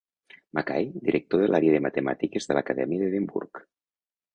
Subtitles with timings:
[0.59, 3.67] Mackay, director de l'àrea de Matemàtiques de l'Acadèmia d'Edimburg.